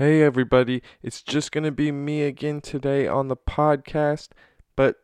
[0.00, 4.28] Hey everybody, it's just going to be me again today on the podcast,
[4.74, 4.96] but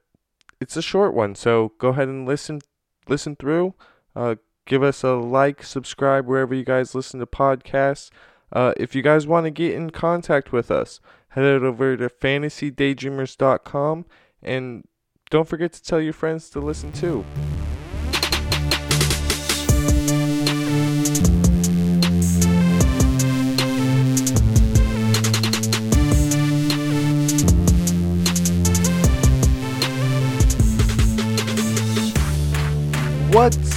[0.59, 2.63] it's a short one, so go ahead and listen
[3.07, 3.75] listen through.
[4.15, 8.09] Uh, give us a like, subscribe wherever you guys listen to podcasts.
[8.51, 14.07] Uh, if you guys want to get in contact with us, head over to fantasydaydreamers.com
[14.43, 14.89] and
[15.29, 17.23] don't forget to tell your friends to listen too.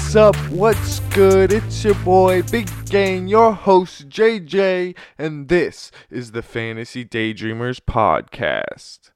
[0.09, 0.35] What's up?
[0.49, 1.53] What's good?
[1.53, 9.11] It's your boy Big Gang, your host JJ, and this is the Fantasy Daydreamers podcast.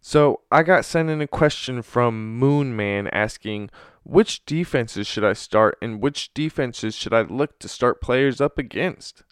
[0.00, 3.68] So, I got sent in a question from Moonman asking
[4.02, 8.56] which defenses should I start and which defenses should I look to start players up
[8.56, 9.24] against?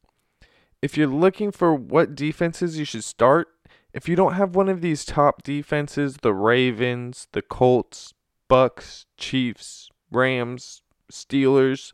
[0.82, 3.48] If you're looking for what defenses you should start,
[3.94, 8.12] if you don't have one of these top defenses, the Ravens, the Colts,
[8.46, 10.81] Bucks, Chiefs, Rams,
[11.12, 11.92] Steelers,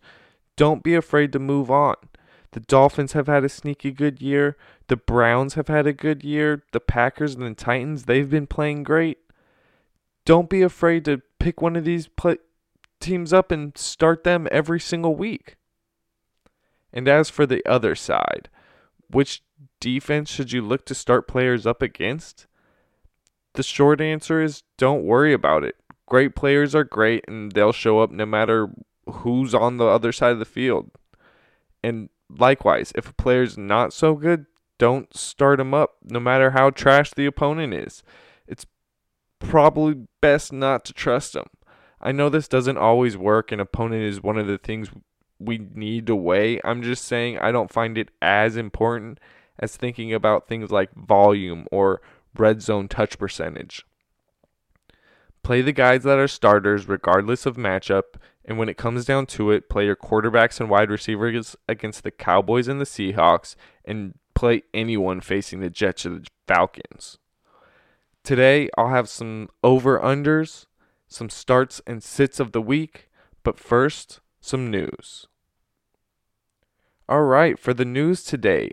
[0.56, 1.96] don't be afraid to move on.
[2.52, 4.56] The Dolphins have had a sneaky good year.
[4.86, 6.64] The Browns have had a good year.
[6.72, 9.18] The Packers and the Titans, they've been playing great.
[10.24, 12.38] Don't be afraid to pick one of these play-
[13.00, 15.56] teams up and start them every single week.
[16.92, 18.48] And as for the other side,
[19.10, 19.42] which
[19.78, 22.46] defense should you look to start players up against?
[23.54, 25.76] The short answer is don't worry about it
[26.08, 28.68] great players are great and they'll show up no matter
[29.10, 30.90] who's on the other side of the field.
[31.82, 34.46] And likewise, if a player's not so good,
[34.78, 38.02] don't start him up no matter how trash the opponent is.
[38.46, 38.66] It's
[39.38, 41.46] probably best not to trust him.
[42.00, 44.88] I know this doesn't always work and opponent is one of the things
[45.38, 46.60] we need to weigh.
[46.64, 49.18] I'm just saying I don't find it as important
[49.58, 52.00] as thinking about things like volume or
[52.36, 53.84] red zone touch percentage.
[55.42, 58.16] Play the guys that are starters regardless of matchup,
[58.48, 62.10] and when it comes down to it, play your quarterbacks and wide receivers against the
[62.10, 63.54] Cowboys and the Seahawks,
[63.84, 67.18] and play anyone facing the Jets or the Falcons.
[68.24, 70.64] Today, I'll have some over unders,
[71.06, 73.10] some starts and sits of the week,
[73.42, 75.26] but first, some news.
[77.06, 78.70] All right, for the news today,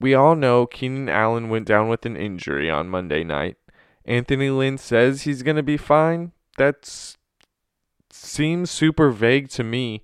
[0.00, 3.58] we all know Keenan Allen went down with an injury on Monday night.
[4.06, 6.32] Anthony Lynn says he's going to be fine.
[6.56, 7.16] That
[8.14, 10.02] seems super vague to me.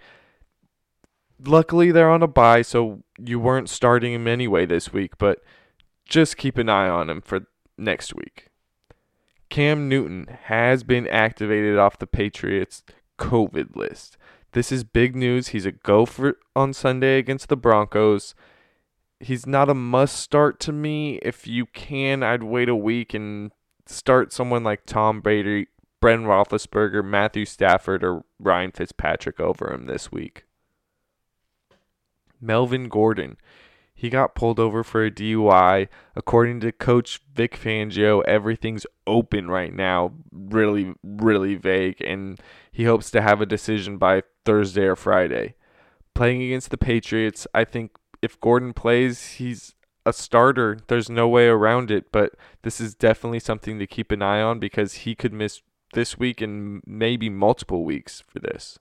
[1.42, 5.40] Luckily, they're on a bye, so you weren't starting him anyway this week, but
[6.04, 7.46] just keep an eye on him for
[7.78, 8.48] next week.
[9.48, 12.82] Cam Newton has been activated off the Patriots
[13.18, 14.16] COVID list.
[14.52, 15.48] This is big news.
[15.48, 18.34] He's a go for on Sunday against the Broncos.
[19.18, 21.18] He's not a must start to me.
[21.22, 23.52] If you can, I'd wait a week and
[23.86, 25.66] start someone like Tom Brady,
[26.00, 30.44] Ben Roethlisberger, Matthew Stafford, or Ryan Fitzpatrick over him this week.
[32.40, 33.36] Melvin Gordon.
[33.94, 35.88] He got pulled over for a DUI.
[36.16, 40.14] According to Coach Vic Fangio, everything's open right now.
[40.32, 42.00] Really, really vague.
[42.00, 42.40] And
[42.72, 45.54] he hopes to have a decision by Thursday or Friday.
[46.14, 47.90] Playing against the Patriots, I think
[48.22, 49.74] if Gordon plays, he's
[50.06, 50.78] a starter.
[50.86, 52.32] There's no way around it, but
[52.62, 55.60] this is definitely something to keep an eye on because he could miss
[55.92, 58.78] this week and maybe multiple weeks for this.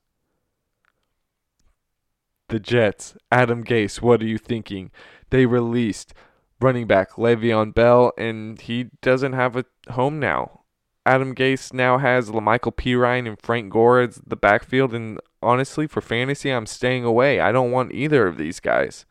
[2.50, 4.92] The Jets, Adam Gase, what are you thinking?
[5.30, 6.14] They released
[6.60, 10.62] running back Le'Veon Bell, and he doesn't have a home now.
[11.06, 16.02] Adam Gase now has La'Mical Perine and Frank Gore as the backfield, and honestly, for
[16.02, 17.40] fantasy, I'm staying away.
[17.40, 19.06] I don't want either of these guys.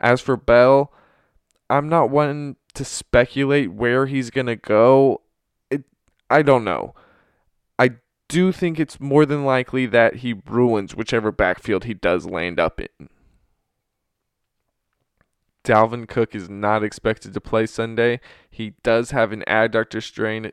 [0.00, 0.92] As for Bell,
[1.70, 5.22] I'm not one to speculate where he's gonna go.
[5.70, 5.84] It,
[6.28, 6.94] I don't know.
[8.32, 12.80] Do think it's more than likely that he ruins whichever backfield he does land up
[12.80, 13.10] in.
[15.64, 18.20] Dalvin Cook is not expected to play Sunday.
[18.50, 20.50] He does have an adductor strain.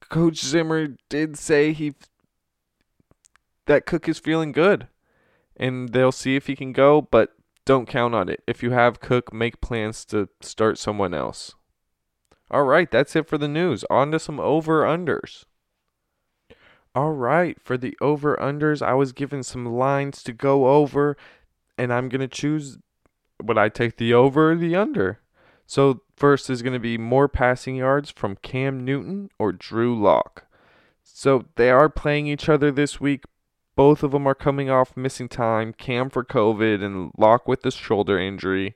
[0.00, 1.94] Coach Zimmer did say he
[3.64, 4.88] that Cook is feeling good,
[5.56, 7.00] and they'll see if he can go.
[7.00, 7.30] But
[7.64, 8.42] don't count on it.
[8.46, 11.54] If you have Cook, make plans to start someone else.
[12.50, 13.82] All right, that's it for the news.
[13.88, 15.46] On to some over unders.
[16.94, 21.16] All right, for the over unders, I was given some lines to go over,
[21.76, 22.78] and I'm going to choose
[23.42, 25.18] would I take the over or the under?
[25.66, 30.46] So, first is going to be more passing yards from Cam Newton or Drew Lock.
[31.02, 33.24] So, they are playing each other this week,
[33.76, 35.72] both of them are coming off missing time.
[35.72, 38.74] Cam for COVID and Lock with the shoulder injury.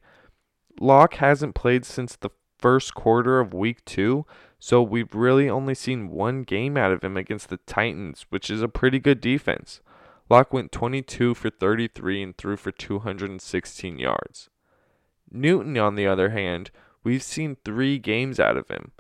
[0.80, 4.26] Lock hasn't played since the first quarter of week two,
[4.58, 8.62] so we've really only seen one game out of him against the Titans, which is
[8.62, 9.80] a pretty good defense.
[10.28, 14.50] Lock went 22 for 33 and threw for 216 yards.
[15.30, 16.70] Newton, on the other hand,
[17.04, 18.92] we've seen three games out of him.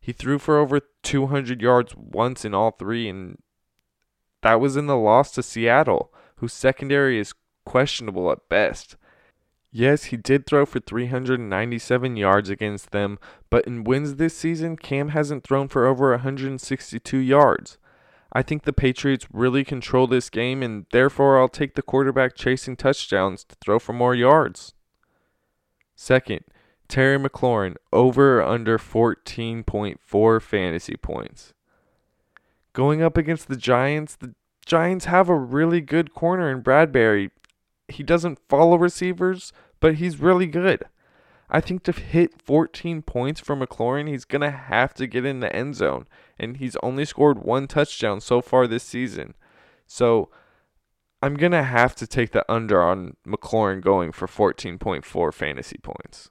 [0.00, 3.38] He threw for over 200 yards once in all three, and
[4.42, 8.96] that was in the loss to Seattle, whose secondary is questionable at best.
[9.74, 15.08] Yes, he did throw for 397 yards against them, but in wins this season, Cam
[15.08, 17.78] hasn't thrown for over 162 yards.
[18.34, 22.76] I think the Patriots really control this game, and therefore I'll take the quarterback chasing
[22.76, 24.74] touchdowns to throw for more yards.
[25.96, 26.40] Second,
[26.86, 31.54] Terry McLaurin over or under 14.4 fantasy points.
[32.74, 34.34] Going up against the Giants, the
[34.66, 37.30] Giants have a really good corner in Bradberry.
[37.92, 40.84] He doesn't follow receivers, but he's really good.
[41.54, 45.40] I think to hit 14 points for McLaurin, he's going to have to get in
[45.40, 46.06] the end zone.
[46.38, 49.34] And he's only scored one touchdown so far this season.
[49.86, 50.30] So
[51.22, 56.30] I'm going to have to take the under on McLaurin going for 14.4 fantasy points.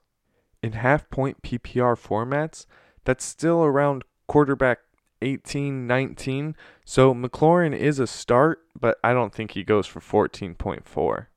[0.64, 2.66] In half point PPR formats,
[3.06, 4.80] that's still around quarterback
[5.22, 6.56] 18, 19.
[6.84, 11.28] So McLaurin is a start, but I don't think he goes for 14.4.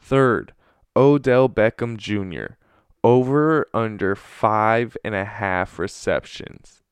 [0.00, 0.52] Third,
[0.96, 2.54] Odell Beckham Jr.
[3.04, 6.82] Over under five and a half receptions.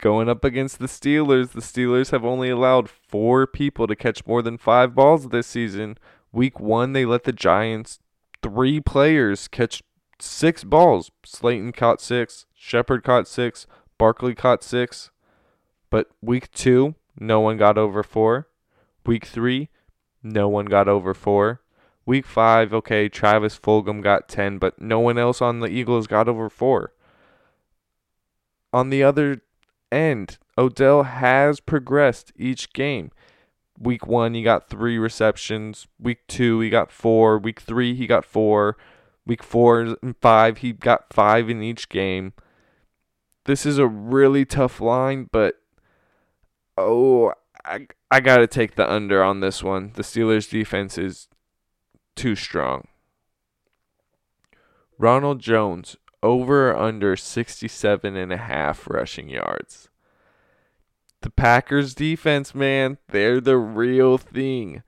[0.00, 4.42] Going up against the Steelers, the Steelers have only allowed four people to catch more
[4.42, 5.98] than five balls this season.
[6.32, 7.98] Week one, they let the Giants,
[8.42, 9.82] three players, catch
[10.20, 11.10] six balls.
[11.24, 13.66] Slayton caught six, Shepard caught six,
[13.98, 15.10] Barkley caught six.
[15.90, 18.48] But week two, no one got over four.
[19.04, 19.68] Week three,
[20.22, 21.60] no one got over four.
[22.06, 26.28] Week five, okay, Travis Fulgham got 10, but no one else on the Eagles got
[26.28, 26.92] over four.
[28.72, 29.42] On the other
[29.92, 33.10] end, Odell has progressed each game.
[33.78, 35.86] Week one, he got three receptions.
[36.00, 37.38] Week two, he got four.
[37.38, 38.76] Week three, he got four.
[39.26, 42.32] Week four and five, he got five in each game.
[43.44, 45.56] This is a really tough line, but
[46.76, 47.34] oh,
[47.68, 49.92] I I gotta take the under on this one.
[49.94, 51.28] The Steelers' defense is
[52.16, 52.88] too strong.
[54.98, 59.88] Ronald Jones over or under 67 and a half rushing yards.
[61.20, 64.82] The Packers defense, man, they're the real thing.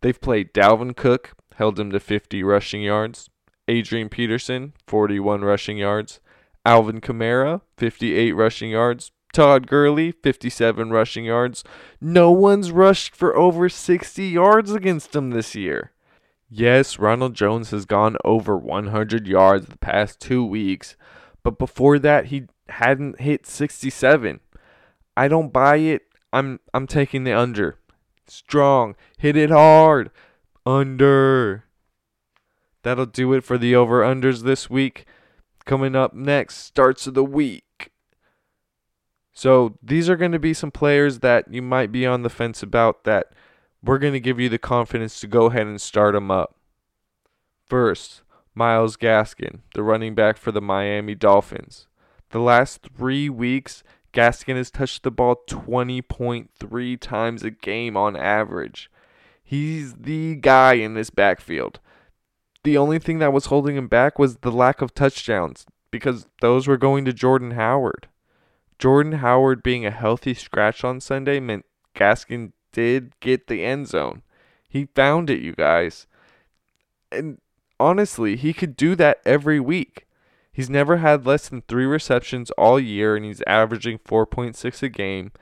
[0.00, 3.30] They've played Dalvin Cook, held him to 50 rushing yards.
[3.68, 6.20] Adrian Peterson, 41 rushing yards.
[6.66, 9.12] Alvin Kamara, 58 rushing yards.
[9.34, 11.64] Todd Gurley, 57 rushing yards.
[12.00, 15.90] No one's rushed for over 60 yards against him this year.
[16.48, 20.96] Yes, Ronald Jones has gone over 100 yards the past two weeks,
[21.42, 24.38] but before that, he hadn't hit 67.
[25.16, 26.02] I don't buy it.
[26.32, 27.78] I'm I'm taking the under.
[28.26, 30.10] Strong, hit it hard,
[30.64, 31.64] under.
[32.84, 35.06] That'll do it for the over unders this week.
[35.64, 37.64] Coming up next, starts of the week.
[39.34, 42.62] So these are going to be some players that you might be on the fence
[42.62, 43.32] about that
[43.82, 46.56] we're going to give you the confidence to go ahead and start them up.
[47.66, 48.22] First,
[48.54, 51.86] Myles Gaskin, the running back for the Miami Dolphins.
[52.30, 58.90] The last three weeks, Gaskin has touched the ball 20.3 times a game on average.
[59.42, 61.80] He's the guy in this backfield
[62.64, 66.66] the only thing that was holding him back was the lack of touchdowns because those
[66.66, 68.08] were going to Jordan Howard.
[68.78, 71.64] Jordan Howard being a healthy scratch on Sunday meant
[71.94, 74.22] Gaskin did get the end zone.
[74.68, 76.06] He found it, you guys.
[77.12, 77.40] And
[77.78, 80.06] honestly, he could do that every week.
[80.52, 85.32] He's never had less than three receptions all year, and he's averaging 4.6 a game.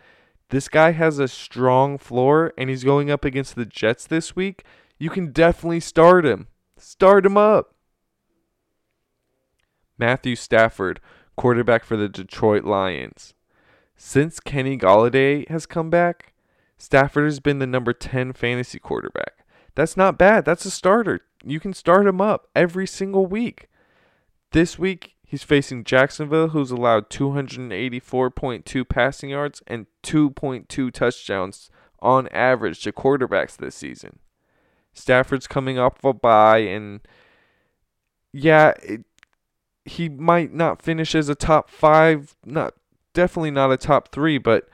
[0.51, 4.65] This guy has a strong floor, and he's going up against the Jets this week.
[4.99, 6.49] You can definitely start him.
[6.77, 7.75] Start him up.
[9.99, 11.01] Matthew Stafford,
[11.37, 13.35] quarterback for the Detroit Lions.
[13.97, 16.33] Since Kenny Golladay has come back,
[16.79, 19.47] Stafford has been the number 10 fantasy quarterback.
[19.75, 20.45] That's not bad.
[20.45, 21.21] That's a starter.
[21.45, 23.69] You can start him up every single week.
[24.51, 31.71] This week, he's facing Jacksonville, who's allowed 284.2 passing yards and 2.2 touchdowns
[32.01, 34.19] on average to quarterbacks this season.
[34.93, 37.01] Stafford's coming off a bye, and
[38.33, 39.05] yeah, it,
[39.85, 42.75] he might not finish as a top five, not
[43.15, 44.69] definitely not a top three, but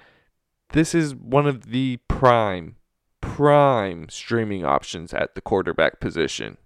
[0.72, 2.76] this is one of the prime,
[3.20, 6.58] prime streaming options at the quarterback position.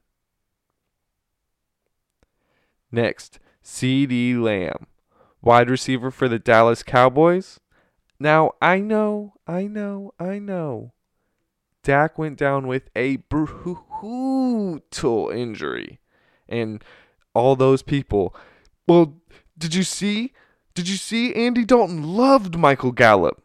[2.91, 4.87] Next, CeeDee Lamb,
[5.41, 7.61] wide receiver for the Dallas Cowboys.
[8.19, 10.93] Now, I know, I know, I know.
[11.83, 13.83] Dak went down with a brutal
[15.35, 16.01] injury.
[16.49, 16.85] And
[17.35, 18.35] all those people.
[18.87, 19.17] Well,
[19.57, 20.33] did you see?
[20.75, 23.43] Did you see Andy Dalton loved Michael Gallup?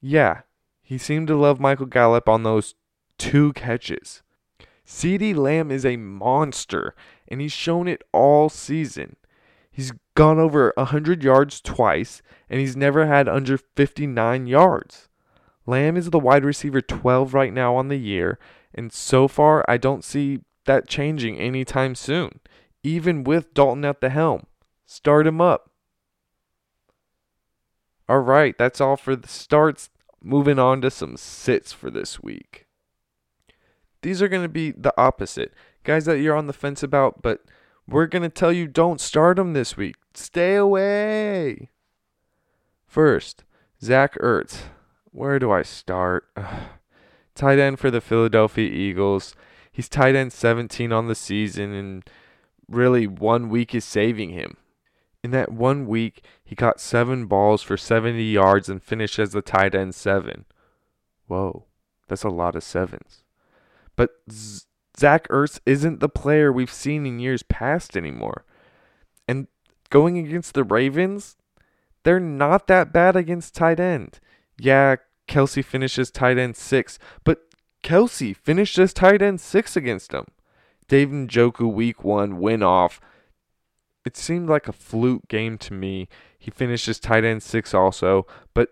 [0.00, 0.40] Yeah,
[0.82, 2.74] he seemed to love Michael Gallup on those
[3.18, 4.22] two catches.
[4.86, 6.94] CeeDee Lamb is a monster,
[7.28, 9.16] and he's shown it all season.
[9.70, 12.20] He's gone over 100 yards twice,
[12.50, 15.08] and he's never had under 59 yards.
[15.64, 18.38] Lamb is the wide receiver 12 right now on the year,
[18.74, 22.40] and so far I don't see that changing anytime soon,
[22.82, 24.46] even with Dalton at the helm.
[24.86, 25.70] Start him up.
[28.08, 29.90] All right, that's all for the starts.
[30.22, 32.66] Moving on to some sits for this week.
[34.02, 35.52] These are going to be the opposite.
[35.84, 37.44] Guys that you're on the fence about, but
[37.88, 39.96] we're going to tell you don't start them this week.
[40.14, 41.70] Stay away.
[42.86, 43.44] First,
[43.82, 44.62] Zach Ertz.
[45.10, 46.28] Where do I start?
[47.34, 49.34] tight end for the Philadelphia Eagles.
[49.70, 52.04] He's tight end 17 on the season, and
[52.74, 54.56] really one week is saving him.
[55.22, 59.42] In that one week, he caught seven balls for 70 yards and finished as the
[59.42, 60.44] tight end seven.
[61.26, 61.66] Whoa,
[62.08, 63.22] that's a lot of sevens.
[63.94, 64.66] But Z-
[64.98, 68.44] Zach Ertz isn't the player we've seen in years past anymore.
[69.28, 69.46] And
[69.90, 71.36] going against the Ravens,
[72.02, 74.18] they're not that bad against tight end.
[74.58, 74.96] Yeah,
[75.28, 77.42] Kelce finishes tight end six, but
[77.82, 80.26] Kelce finished as tight end six against them.
[80.92, 83.00] David Njoku week one went off.
[84.04, 86.06] It seemed like a fluke game to me.
[86.38, 88.68] He finished as tight end six also, but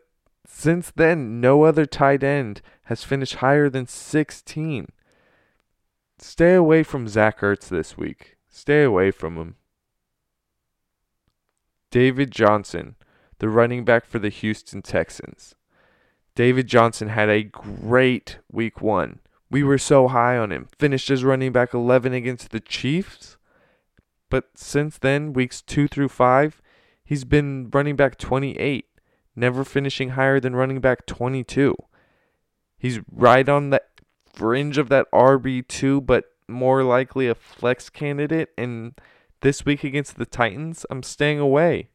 [0.47, 4.89] since then, no other tight end has finished higher than 16.
[6.19, 8.37] Stay away from Zach Ertz this week.
[8.50, 9.57] Stay away from him.
[11.91, 12.97] David Johnson,
[13.39, 15.55] the running back for the Houston Texans.
[16.35, 19.21] David Johnson had a great week one.
[19.50, 20.69] We were so high on him.
[20.78, 23.37] Finished as running back 11 against the Chiefs.
[24.28, 26.62] But since then, weeks two through five,
[27.04, 28.87] he's been running back 28,
[29.35, 31.75] never finishing higher than running back 22.
[32.78, 33.83] He's right on the
[34.33, 38.50] fringe of that RB2, but more likely a flex candidate.
[38.57, 38.95] And
[39.40, 41.90] this week against the Titans, I'm staying away.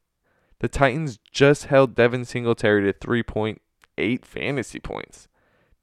[0.59, 5.27] The Titans just held Devin Singletary to 3.8 fantasy points.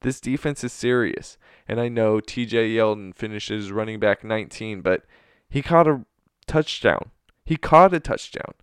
[0.03, 1.39] This defense is serious.
[1.67, 5.05] And I know TJ Yeldon finishes running back 19, but
[5.49, 6.05] he caught a
[6.47, 7.11] touchdown.
[7.45, 8.55] He caught a touchdown.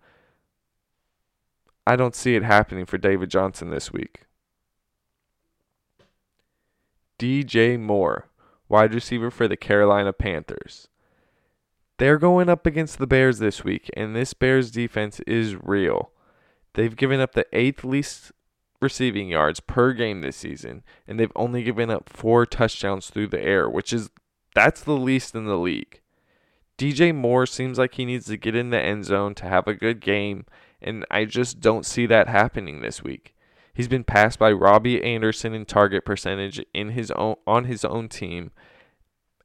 [1.87, 4.25] I don't see it happening for David Johnson this week.
[7.17, 8.27] DJ Moore,
[8.69, 10.87] wide receiver for the Carolina Panthers.
[11.97, 16.11] They're going up against the Bears this week, and this Bears defense is real.
[16.73, 18.31] They've given up the eighth least
[18.81, 23.41] receiving yards per game this season, and they've only given up four touchdowns through the
[23.41, 24.09] air, which is
[24.55, 26.01] that's the least in the league.
[26.77, 29.73] DJ Moore seems like he needs to get in the end zone to have a
[29.73, 30.45] good game,
[30.81, 33.35] and I just don't see that happening this week.
[33.73, 38.09] He's been passed by Robbie Anderson in target percentage in his own on his own
[38.09, 38.51] team,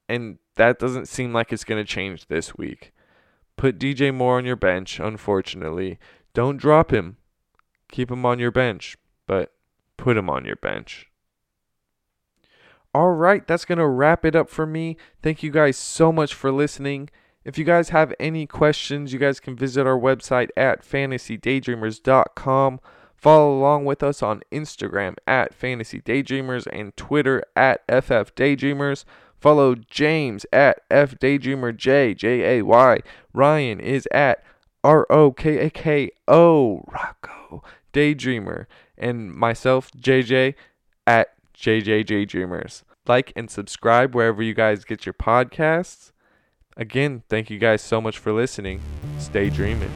[0.08, 2.92] and that doesn't seem like it's going to change this week.
[3.56, 5.98] Put DJ Moore on your bench, unfortunately.
[6.32, 7.16] Don't drop him.
[7.88, 9.52] Keep him on your bench, but
[9.96, 11.08] put him on your bench.
[12.94, 14.96] All right, that's going to wrap it up for me.
[15.20, 17.10] Thank you guys so much for listening.
[17.44, 22.80] If you guys have any questions, you guys can visit our website at fantasydaydreamers.com.
[23.16, 29.04] Follow along with us on Instagram at Fantasy Daydreamers and Twitter at FF Daydreamers.
[29.40, 33.00] Follow James at F Daydreamer J J A Y.
[33.32, 34.42] Ryan is at
[34.82, 37.62] R O K A K O Rocco
[37.92, 38.66] Daydreamer.
[38.96, 40.54] And myself, JJ,
[41.06, 42.82] at JJ Daydreamers.
[43.06, 46.12] Like and subscribe wherever you guys get your podcasts.
[46.76, 48.80] Again, thank you guys so much for listening.
[49.18, 49.92] Stay dreaming.